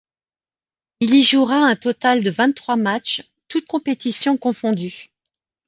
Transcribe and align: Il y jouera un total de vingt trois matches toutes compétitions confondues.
Il 0.99 1.13
y 1.13 1.21
jouera 1.21 1.57
un 1.57 1.75
total 1.75 2.23
de 2.23 2.31
vingt 2.31 2.53
trois 2.55 2.75
matches 2.75 3.21
toutes 3.47 3.67
compétitions 3.67 4.35
confondues. 4.35 5.11